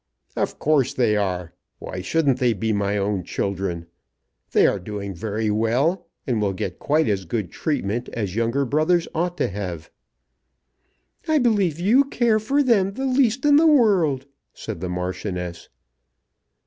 "Of 0.35 0.57
course 0.57 0.95
they 0.95 1.15
are. 1.15 1.53
Why 1.77 2.01
shouldn't 2.01 2.39
they 2.39 2.53
be 2.53 2.73
my 2.73 2.97
own 2.97 3.23
children? 3.23 3.85
They 4.49 4.65
are 4.65 4.79
doing 4.79 5.13
very 5.13 5.51
well, 5.51 6.07
and 6.25 6.41
will 6.41 6.53
get 6.53 6.79
quite 6.79 7.07
as 7.07 7.23
good 7.23 7.51
treatment 7.51 8.09
as 8.09 8.35
younger 8.35 8.65
brothers 8.65 9.07
ought 9.13 9.37
to 9.37 9.47
have." 9.49 9.91
"I 11.27 11.37
don't 11.37 11.43
believe 11.43 11.79
you 11.79 12.05
care 12.05 12.39
for 12.39 12.63
them 12.63 12.93
the 12.93 13.05
least 13.05 13.45
in 13.45 13.57
the 13.57 13.67
world," 13.67 14.25
said 14.55 14.79
the 14.81 14.89
Marchioness. 14.89 15.69